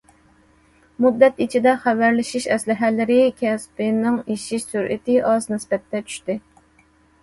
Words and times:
مۇددەت 1.05 1.43
ئىچىدە، 1.45 1.73
خەۋەرلىشىش 1.83 2.49
ئەسلىھەلىرى 2.57 3.21
كەسپىنىڭ 3.45 4.21
ئېشىش 4.25 4.69
سۈرئىتى 4.75 5.23
ئاز 5.33 5.51
نىسبەتتە 5.57 6.07
چۈشتى. 6.11 6.43